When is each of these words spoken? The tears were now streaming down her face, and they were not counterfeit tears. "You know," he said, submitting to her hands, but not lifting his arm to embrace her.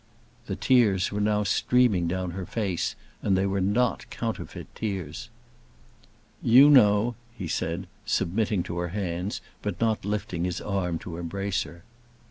The 0.47 0.55
tears 0.55 1.11
were 1.11 1.21
now 1.21 1.43
streaming 1.43 2.07
down 2.07 2.31
her 2.31 2.47
face, 2.47 2.95
and 3.21 3.37
they 3.37 3.45
were 3.45 3.61
not 3.61 4.09
counterfeit 4.09 4.65
tears. 4.73 5.29
"You 6.41 6.71
know," 6.71 7.13
he 7.37 7.47
said, 7.47 7.85
submitting 8.03 8.63
to 8.63 8.79
her 8.79 8.87
hands, 8.97 9.41
but 9.61 9.79
not 9.79 10.03
lifting 10.03 10.43
his 10.45 10.59
arm 10.59 10.97
to 11.05 11.17
embrace 11.17 11.61
her. 11.65 11.83